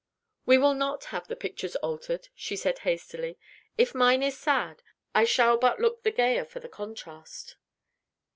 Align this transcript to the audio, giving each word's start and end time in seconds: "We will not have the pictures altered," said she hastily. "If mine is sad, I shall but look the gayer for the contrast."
"We 0.47 0.57
will 0.57 0.73
not 0.73 1.03
have 1.13 1.27
the 1.27 1.35
pictures 1.35 1.75
altered," 1.75 2.29
said 2.35 2.73
she 2.79 2.81
hastily. 2.89 3.37
"If 3.77 3.93
mine 3.93 4.23
is 4.23 4.35
sad, 4.35 4.81
I 5.13 5.25
shall 5.25 5.57
but 5.57 5.79
look 5.79 6.01
the 6.01 6.09
gayer 6.09 6.43
for 6.43 6.59
the 6.59 6.67
contrast." 6.69 7.55